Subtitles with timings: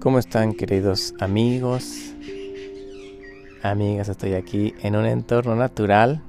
[0.00, 2.14] ¿Cómo están queridos amigos?
[3.62, 6.22] Amigas, estoy aquí en un entorno natural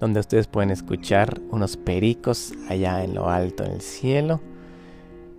[0.00, 4.40] donde ustedes pueden escuchar unos pericos allá en lo alto en el cielo.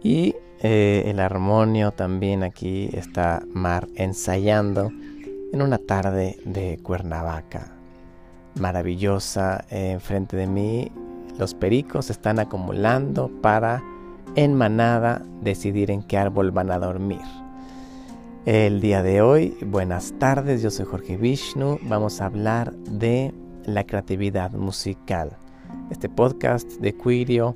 [0.02, 4.94] Y eh, el armonio también aquí está Mar ensayando
[5.52, 7.73] en una tarde de Cuernavaca.
[8.57, 10.94] Maravillosa enfrente de mí
[11.38, 13.84] los pericos están acumulando para
[14.35, 17.45] en manada decidir en qué árbol van a dormir
[18.45, 19.58] el día de hoy.
[19.66, 21.80] Buenas tardes, yo soy Jorge Vishnu.
[21.84, 23.34] Vamos a hablar de
[23.66, 25.35] la creatividad musical.
[25.90, 27.55] Este podcast de Quirio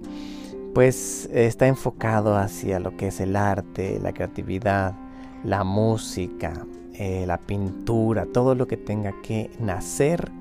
[0.73, 4.95] pues está enfocado hacia lo que es el arte, la creatividad,
[5.43, 10.31] la música, eh, la pintura, todo lo que tenga que nacer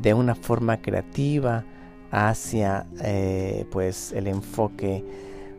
[0.00, 1.64] de una forma creativa
[2.10, 5.04] hacia eh, pues el enfoque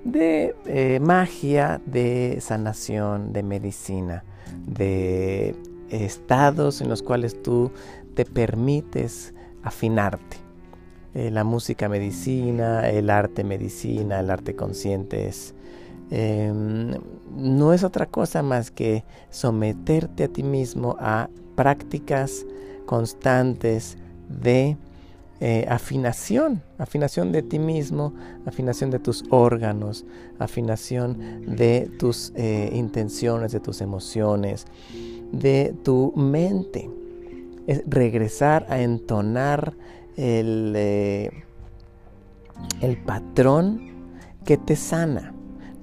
[0.05, 4.23] de eh, magia, de sanación, de medicina,
[4.65, 5.55] de
[5.89, 7.71] estados en los cuales tú
[8.13, 10.37] te permites afinarte.
[11.15, 15.55] Eh, la música medicina, el arte medicina, el arte consciente es,
[16.11, 16.91] em,
[17.35, 22.45] no es otra cosa más que someterte a ti mismo a prácticas
[22.85, 23.97] constantes
[24.29, 24.77] de
[25.41, 28.13] eh, afinación, afinación de ti mismo,
[28.45, 30.05] afinación de tus órganos,
[30.39, 34.65] afinación de tus eh, intenciones, de tus emociones,
[35.33, 36.89] de tu mente.
[37.67, 39.75] Es regresar a entonar
[40.15, 41.43] el, eh,
[42.79, 43.91] el patrón
[44.45, 45.33] que te sana,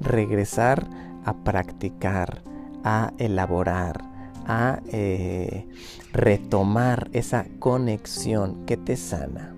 [0.00, 0.88] regresar
[1.24, 2.42] a practicar,
[2.84, 4.11] a elaborar,
[4.46, 5.66] a eh,
[6.12, 9.54] retomar esa conexión que te sana.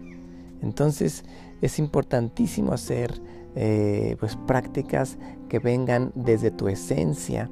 [0.63, 1.25] Entonces
[1.61, 3.21] es importantísimo hacer
[3.55, 5.19] eh, pues prácticas
[5.49, 7.51] que vengan desde tu esencia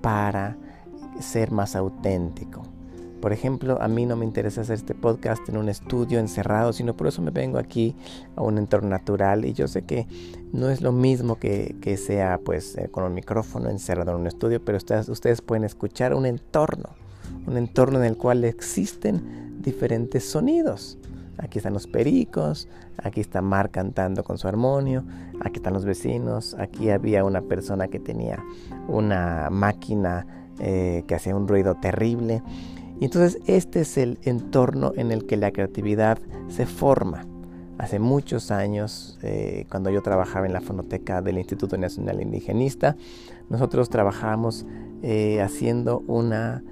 [0.00, 0.56] para
[1.20, 2.73] ser más auténtico.
[3.24, 6.94] Por ejemplo, a mí no me interesa hacer este podcast en un estudio encerrado, sino
[6.94, 7.96] por eso me vengo aquí
[8.36, 10.06] a un entorno natural y yo sé que
[10.52, 14.62] no es lo mismo que, sea pues eh, con un micrófono encerrado en un estudio,
[14.62, 16.90] pero ustedes, pueden escuchar un entorno,
[17.46, 20.98] un entorno en el cual existen diferentes sonidos.
[21.38, 22.68] Aquí están los pericos,
[23.02, 25.02] aquí está Mar cantando con su armonio,
[25.40, 28.44] aquí están los vecinos, aquí había una persona que tenía
[28.86, 30.26] una máquina
[30.60, 32.42] eh, que hacía un ruido terrible.
[33.00, 36.18] Y entonces este es el entorno en el que la creatividad
[36.48, 37.26] se forma.
[37.78, 42.96] Hace muchos años, eh, cuando yo trabajaba en la fonoteca del Instituto Nacional Indigenista,
[43.50, 44.64] nosotros trabajábamos
[45.02, 46.62] eh, haciendo una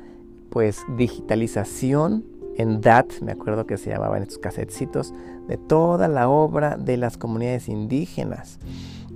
[0.49, 2.25] pues digitalización
[2.57, 5.15] en DAT, me acuerdo que se llamaban estos casetcitos,
[5.49, 8.59] de toda la obra de las comunidades indígenas.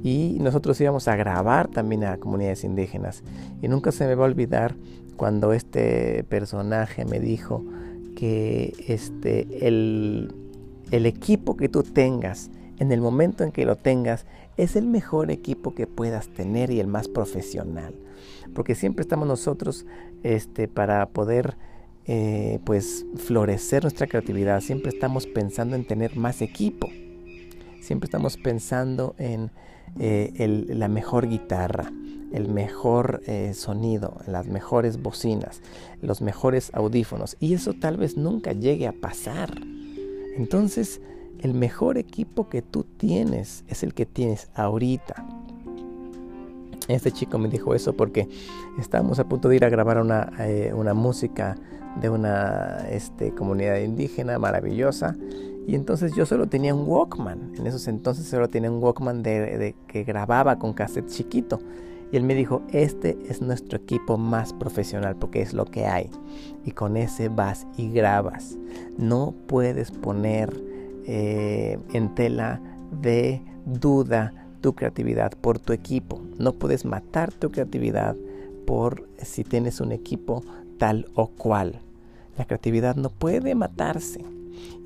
[0.03, 3.23] Y nosotros íbamos a grabar también a comunidades indígenas.
[3.61, 4.77] Y nunca se me va a olvidar
[5.17, 7.65] cuando este personaje me dijo
[8.15, 10.35] que este, el,
[10.91, 14.27] el equipo que tú tengas, en el momento en que lo tengas,
[14.57, 17.95] es el mejor equipo que puedas tener y el más profesional.
[18.55, 19.87] Porque siempre estamos nosotros
[20.23, 21.57] este, para poder
[22.07, 24.61] eh, pues florecer nuestra creatividad.
[24.61, 26.89] Siempre estamos pensando en tener más equipo.
[27.81, 29.51] Siempre estamos pensando en
[29.99, 31.93] eh, la mejor guitarra,
[32.33, 35.63] el mejor eh, sonido, las mejores bocinas,
[36.03, 37.37] los mejores audífonos.
[37.41, 39.51] Y eso tal vez nunca llegue a pasar.
[40.37, 41.01] Entonces,
[41.41, 45.27] el mejor equipo que tú tienes es el que tienes ahorita.
[46.89, 48.29] Este chico me dijo eso porque
[48.79, 51.57] estábamos a punto de ir a grabar una, eh, música
[52.01, 55.17] de una este, comunidad indígena maravillosa.
[55.67, 57.55] Y entonces yo solo tenía un Walkman.
[57.59, 61.59] En esos entonces solo tenía un Walkman de, que grababa con cassette chiquito.
[62.13, 66.11] Y él me dijo, este es nuestro equipo más profesional porque es lo que hay.
[66.65, 68.57] Y con ese vas y grabas.
[68.97, 70.53] No puedes poner
[71.07, 72.61] eh, en tela
[73.03, 76.21] de duda tu creatividad por tu equipo.
[76.39, 78.17] No puedes matar tu creatividad
[78.67, 80.43] por si tienes un equipo
[80.79, 81.81] tal o cual.
[82.37, 84.25] La creatividad no puede matarse.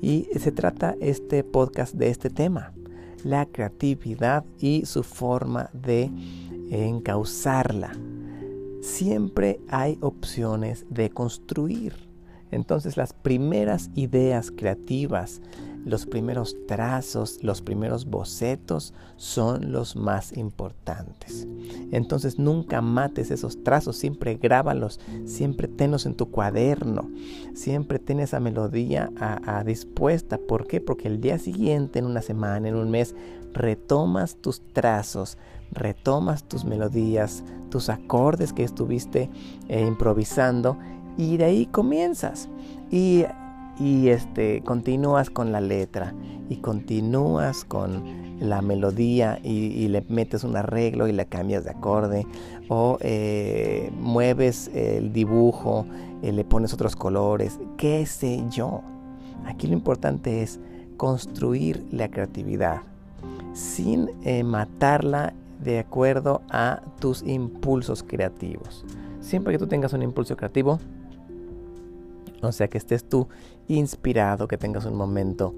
[0.01, 2.73] Y se trata este podcast de este tema.
[3.23, 6.09] La creatividad y su forma de
[6.71, 7.91] encauzarla.
[8.81, 11.93] Siempre hay opciones de construir.
[12.51, 15.41] Entonces las primeras ideas creativas
[15.85, 21.47] los primeros trazos, los primeros bocetos son los más importantes.
[21.91, 27.09] Entonces nunca mates esos trazos, siempre grábalos, siempre tenlos en tu cuaderno,
[27.53, 30.37] siempre ten esa melodía a, dispuesta.
[30.37, 30.81] ¿Por qué?
[30.81, 33.15] Porque el día siguiente, en una semana, en un mes,
[33.53, 35.37] retomas tus trazos,
[35.71, 39.29] retomas tus melodías, tus acordes que estuviste
[39.67, 40.77] eh, improvisando
[41.17, 42.49] y de ahí comienzas.
[42.89, 43.25] Y
[43.81, 46.13] y este, continúas con la letra
[46.49, 52.27] y continúas con la melodía y, le metes un arreglo y le cambias de acorde
[52.69, 55.85] o eh, mueves el dibujo,
[56.21, 58.81] eh, le pones otros colores, qué sé yo.
[59.45, 60.59] Aquí lo importante es
[60.97, 62.81] construir la creatividad
[63.53, 65.33] sin eh, matarla
[65.63, 68.85] de acuerdo a tus impulsos creativos.
[69.19, 70.79] Siempre que tú tengas un impulso creativo,
[72.41, 73.27] o sea, que estés tú
[73.67, 75.53] inspirado, que tengas un momento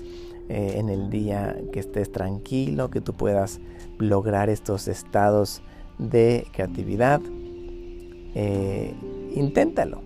[0.50, 3.62] eh, en el día que estés tranquilo, que tú puedas
[3.98, 5.62] lograr estos estados
[5.98, 7.22] de creatividad.
[8.36, 8.94] Eh,
[9.36, 10.02] inténtalo.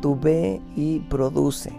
[0.00, 1.72] Tú ve y produce,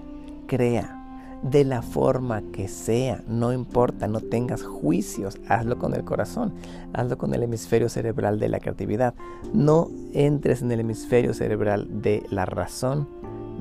[0.48, 0.97] crea
[1.44, 6.54] de la forma que sea, no importa, no tengas juicios, hazlo con el corazón,
[6.94, 9.14] hazlo con el hemisferio cerebral de la creatividad.
[9.54, 13.08] No entres en el hemisferio cerebral de la razón,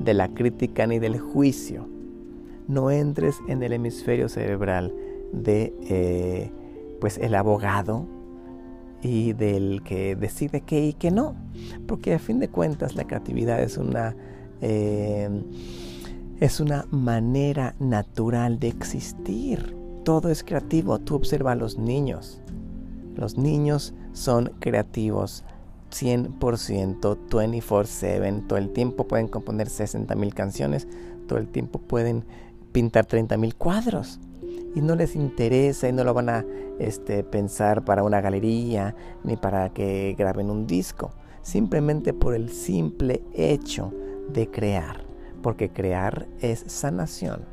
[0.03, 1.87] de la crítica ni del juicio.
[2.67, 4.93] No entres en el hemisferio cerebral
[5.31, 6.51] de eh,
[6.99, 8.05] pues el abogado
[9.01, 11.35] y del que decide qué y qué no.
[11.87, 14.15] Porque a fin de cuentas la creatividad es una,
[14.61, 15.29] eh,
[16.39, 19.75] es una manera natural de existir.
[20.03, 20.99] Todo es creativo.
[20.99, 22.41] Tú observa a los niños.
[23.15, 25.43] Los niños son creativos
[25.91, 30.87] 100%, 24/7, todo el tiempo pueden componer 60.000 canciones,
[31.27, 32.25] todo el tiempo pueden
[32.71, 34.19] pintar 30.000 cuadros
[34.75, 36.45] y no les interesa y no lo van a
[36.77, 41.11] este, pensar para una galería ni para que graben un disco,
[41.41, 43.91] simplemente por el simple hecho
[44.31, 45.06] de crear,
[45.47, 47.45] porque crear es sanación.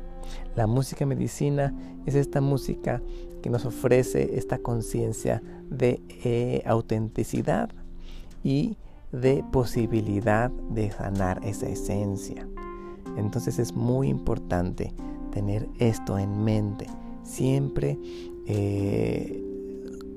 [0.53, 1.73] La música medicina
[2.05, 3.01] es esta música
[3.41, 7.69] que nos ofrece esta conciencia de eh, autenticidad,
[8.43, 8.77] y
[9.13, 12.45] de posibilidad de sanar esa esencia.
[13.15, 14.93] Entonces es muy importante
[15.31, 16.87] tener esto en mente.
[17.23, 17.97] Siempre
[18.45, 19.41] eh,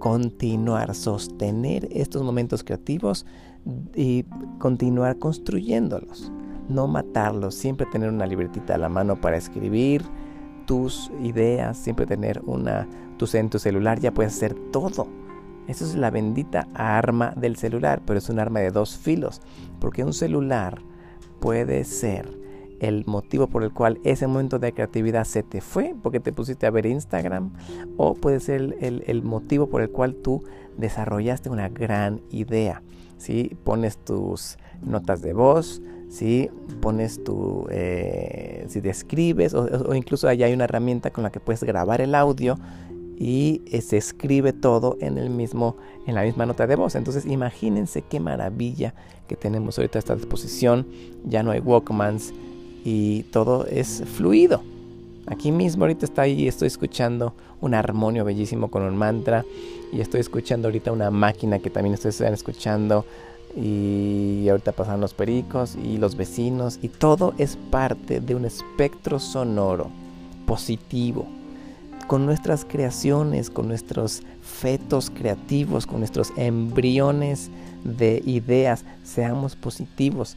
[0.00, 3.24] continuar, sostener estos momentos creativos
[3.94, 4.24] y
[4.58, 6.32] continuar construyéndolos.
[6.68, 10.02] No matarlos, siempre tener una libretita a la mano para escribir
[10.66, 12.86] tus ideas, siempre tener una,
[13.16, 15.08] tu, en tu celular ya puedes hacer todo.
[15.66, 19.40] Eso es la bendita arma del celular, pero es un arma de dos filos,
[19.80, 20.80] porque un celular
[21.40, 22.47] puede ser
[22.80, 26.66] el motivo por el cual ese momento de creatividad se te fue, porque te pusiste
[26.66, 27.52] a ver Instagram,
[27.96, 30.44] o puede ser el, motivo por el cual tú
[30.76, 32.82] desarrollaste una gran idea.
[33.16, 40.28] Si pones tus notas de voz, si pones tu, eh, si describes, o, o incluso
[40.28, 42.56] allá hay una herramienta con la que puedes grabar el audio
[43.18, 45.76] y eh, se escribe todo en el mismo
[46.06, 46.94] en la misma nota de voz.
[46.94, 48.94] Entonces, imagínense qué maravilla
[49.26, 50.86] que tenemos ahorita a esta disposición.
[51.24, 52.32] Ya no hay Walkmans
[52.84, 54.62] y todo es fluido.
[55.26, 59.44] Aquí mismo ahorita está ahí, estoy escuchando un armonio bellísimo con un mantra
[59.92, 63.04] y estoy escuchando ahorita una máquina que también ustedes están escuchando
[63.56, 69.18] y ahorita pasan los pericos y los vecinos y todo es parte de un espectro
[69.18, 69.90] sonoro
[70.46, 71.26] positivo
[72.08, 77.50] con nuestras creaciones, con nuestros fetos creativos, con nuestros embriones
[77.84, 80.36] de ideas, seamos positivos,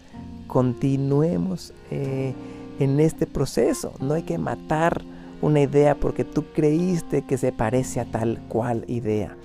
[0.51, 2.33] continuemos eh,
[2.79, 3.93] en este proceso.
[4.01, 5.01] No hay que matar
[5.41, 9.37] una idea porque tú creíste que se parece a tal cual idea.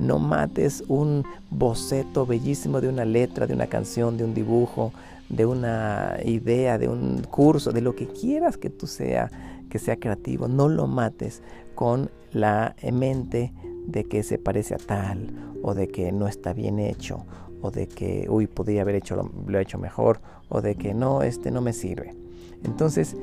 [0.00, 4.94] No mates un boceto bellísimo de una letra, de una canción, de un dibujo,
[5.28, 9.30] de una idea, de un curso, de lo que quieras que tú sea,
[9.68, 10.48] que sea creativo.
[10.48, 11.42] No lo mates
[11.74, 13.52] con la mente
[13.86, 15.30] de que se parece a tal
[15.62, 17.26] o de que no está bien hecho
[17.60, 20.20] o de que, uy, podría haber hecho lo, lo hecho mejor
[20.54, 22.14] o de que no, este no me sirve.
[22.62, 23.16] Entonces,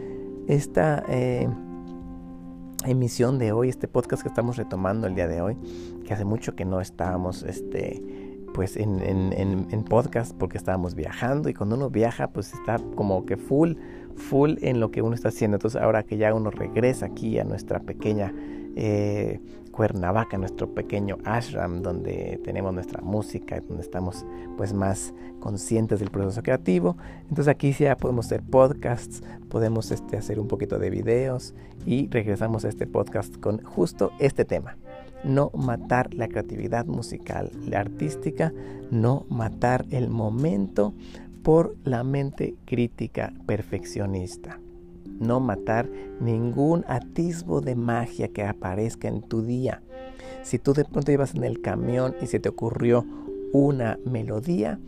[0.47, 1.47] esta eh,
[2.85, 5.57] emisión de hoy, este podcast que estamos retomando el día de hoy,
[6.05, 8.03] que hace mucho que no estábamos, este,
[8.53, 9.31] pues en, en,
[9.71, 13.75] en, podcast porque estábamos viajando y cuando uno viaja pues está como que full,
[14.15, 15.55] full en lo que uno está haciendo.
[15.55, 18.33] Entonces ahora que ya uno regresa aquí a nuestra pequeña
[18.75, 19.39] eh,
[19.81, 24.23] Cuernavaca, nuestro pequeño ashram, donde tenemos nuestra música, donde estamos
[24.55, 26.97] pues más conscientes del proceso creativo.
[27.21, 32.63] Entonces aquí ya podemos hacer podcasts, podemos este, hacer un poquito de videos y regresamos
[32.63, 34.77] a este podcast con justo este tema.
[35.23, 38.53] No matar la creatividad musical, la artística,
[38.91, 40.93] no matar el momento
[41.41, 44.59] por la mente crítica perfeccionista
[45.21, 49.81] no matar ningún atisbo de magia que aparezca en tu día.
[50.43, 53.05] Si tú de pronto ibas en el camión y se te ocurrió
[53.53, 54.79] una melodía,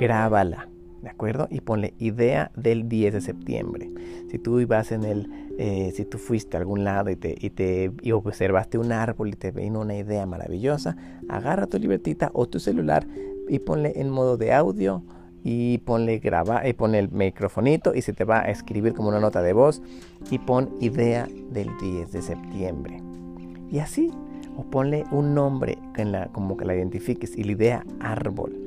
[0.00, 0.68] grábala,
[1.02, 1.46] ¿de acuerdo?
[1.50, 3.90] Y ponle idea del 10 de septiembre.
[4.30, 7.50] Si tú ibas en el, eh, si tú fuiste a algún lado y te, y
[7.50, 10.96] te observaste un árbol y te vino una idea maravillosa,
[11.28, 13.06] agarra tu libretita o tu celular
[13.48, 15.04] y ponle en modo de audio
[15.48, 19.20] y ponle graba y pon el microfonito y se te va a escribir como una
[19.20, 19.80] nota de voz
[20.28, 23.00] y pon idea del 10 de septiembre.
[23.70, 24.10] Y así,
[24.56, 28.60] o ponle un nombre en la, como que la identifiques y la idea árbol.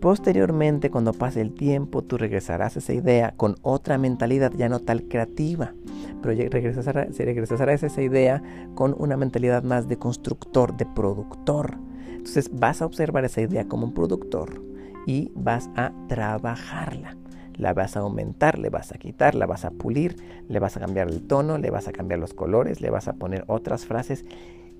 [0.00, 4.80] Posteriormente, cuando pase el tiempo, tú regresarás a esa idea con otra mentalidad ya no
[4.80, 5.74] tal creativa,
[6.22, 8.42] pero regresarás, regresarás a esa idea
[8.74, 11.76] con una mentalidad más de constructor, de productor.
[12.08, 14.73] Entonces vas a observar esa idea como un productor
[15.06, 17.16] y vas a trabajarla.
[17.56, 20.16] La vas a aumentar, le vas a quitar, la vas a pulir,
[20.48, 23.14] le vas a cambiar el tono, le vas a cambiar los colores, le vas a
[23.14, 24.24] poner otras frases,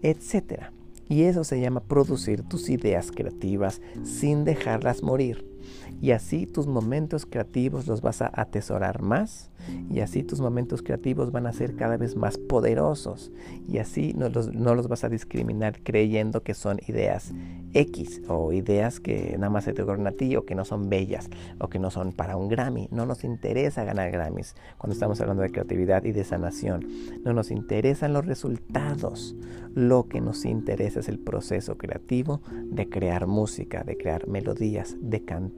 [0.02, 0.64] etc.
[1.09, 5.53] Y eso se llama producir tus ideas creativas sin dejarlas morir.
[6.00, 9.50] Y así tus momentos creativos los vas a atesorar más
[9.90, 13.33] y así tus momentos creativos van a ser cada vez más poderosos
[13.68, 17.33] y así no los, no los vas a discriminar creyendo que son ideas
[17.75, 20.88] X o ideas que nada más se te ocurren a ti o que no son
[20.88, 21.28] bellas
[21.59, 22.88] o que no son para un Grammy.
[22.92, 26.87] No nos interesa ganar Grammys cuando estamos hablando de creatividad y de sanación.
[27.25, 29.35] No nos interesan los resultados.
[29.75, 35.25] Lo que nos interesa es el proceso creativo de crear música, de crear melodías, de
[35.25, 35.53] cantar,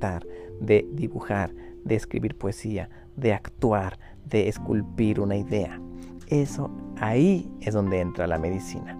[0.60, 1.52] de dibujar,
[1.84, 5.80] de escribir poesía, de actuar, de esculpir una idea.
[6.28, 8.98] Eso ahí es donde entra la medicina.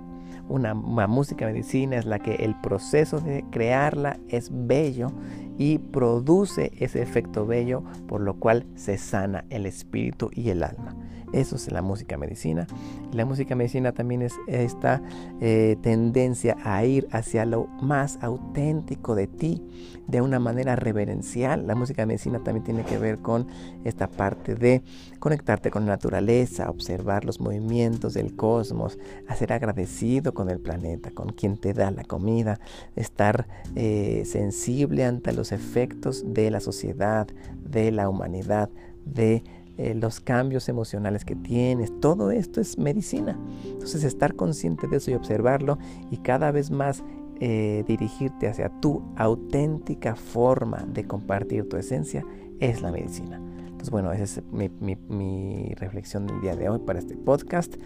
[0.48, 5.10] Una, música medicina es la que el proceso de crearla es bello
[5.58, 10.94] y produce ese efecto bello por lo cual se sana el espíritu y el alma.
[11.33, 12.66] Eso es la música medicina.
[13.12, 15.02] La música medicina también es esta
[15.40, 19.62] eh, tendencia a ir hacia lo más auténtico de ti,
[20.06, 21.66] de una manera reverencial.
[21.66, 23.47] La música medicina también tiene que ver con
[23.85, 24.83] esta parte de
[25.18, 28.99] conectarte con la naturaleza, observar los movimientos del cosmos,
[29.37, 32.59] ser agradecido con el planeta, con quien te da la comida,
[32.97, 37.28] estar eh, sensible ante los efectos de la sociedad,
[37.62, 38.71] de la humanidad,
[39.04, 39.45] de
[39.78, 43.38] eh, los cambios emocionales que tienes, todo esto es medicina.
[43.64, 45.78] Entonces estar consciente de eso y observarlo
[46.11, 47.04] y cada vez más
[47.40, 52.25] eh, dirigirte hacia tu auténtica forma de compartir tu esencia
[52.59, 53.40] es la medicina.
[53.66, 54.71] Entonces bueno, esa es mi,
[55.09, 57.76] mi reflexión del día de hoy para este podcast.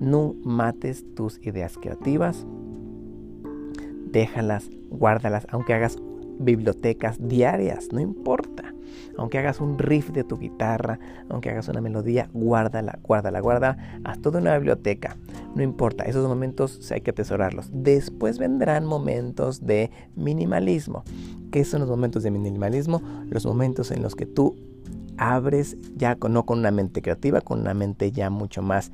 [0.00, 2.44] No mates tus ideas creativas,
[4.10, 5.98] déjalas, guárdalas, aunque hagas
[6.38, 8.74] bibliotecas diarias, no importa.
[9.18, 14.00] Aunque hagas un riff de tu guitarra, aunque hagas una melodía, guárdala, guárdala, guarda.
[14.04, 15.16] Haz toda una biblioteca.
[15.54, 17.70] No importa, esos momentos hay que atesorarlos.
[17.72, 21.02] Después vendrán momentos de minimalismo.
[21.50, 23.00] ¿Qué son los momentos de minimalismo?
[23.30, 24.54] Los momentos en los que tú
[25.16, 28.92] abres ya no con una mente creativa, con una mente ya mucho más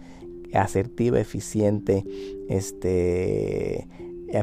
[0.55, 2.05] asertiva, eficiente,
[2.49, 3.89] este,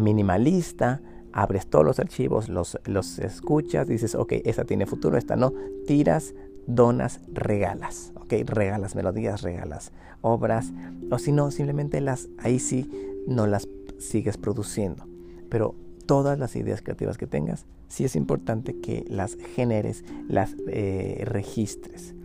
[0.02, 1.02] minimalista,
[1.34, 5.54] abres todos los archivos, los, los escuchas, dices, ok, esta tiene futuro, esta no,
[5.86, 6.34] tiras,
[6.68, 10.72] donas, regalas, ok, regalas melodías, regalas obras,
[11.10, 12.90] o si no, simplemente las, ahí sí,
[13.28, 13.68] no las
[13.98, 15.06] sigues produciendo,
[15.50, 21.24] pero todas las ideas creativas que tengas, sí es importante que las generes, las eh,
[21.26, 22.16] registres.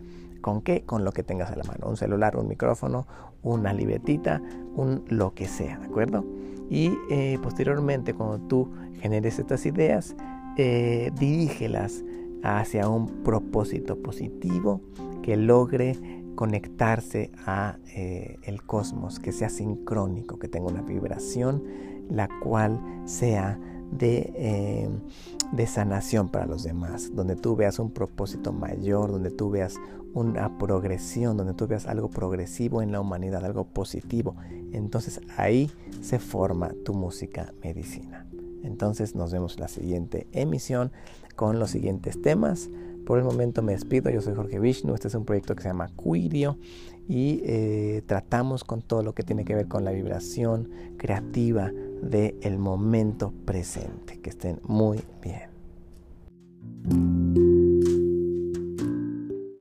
[0.41, 0.83] ¿Con qué?
[0.83, 1.87] Con lo que tengas a la mano.
[1.87, 3.07] Un celular, un micrófono,
[3.41, 4.41] una libretita,
[4.75, 6.25] un lo que sea, ¿de acuerdo?
[6.69, 10.15] Y eh, posteriormente, cuando tú generes estas ideas,
[10.57, 12.03] eh, dirígelas
[12.43, 14.81] hacia un propósito positivo
[15.21, 15.97] que logre
[16.35, 21.63] conectarse a eh, el cosmos, que sea sincrónico, que tenga una vibración
[22.09, 23.59] la cual sea
[23.91, 24.89] de,
[25.53, 29.75] de, sanación para los demás, donde tú veas un propósito mayor, donde tú veas
[30.15, 34.35] una progresión, donde tú veas algo progresivo en la humanidad, algo positivo.
[34.71, 35.69] Entonces ahí
[36.01, 38.25] se forma tu música medicina.
[38.63, 40.91] Entonces nos vemos en la siguiente emisión
[41.35, 42.69] con los siguientes temas
[43.05, 45.69] Por el momento me despido, yo soy Jorge Vishnu, este es un proyecto que se
[45.69, 46.57] llama Quirio
[47.07, 52.57] y eh, tratamos con todo lo que tiene que ver con la vibración creativa del
[52.57, 54.19] momento presente.
[54.21, 57.24] Que estén muy bien.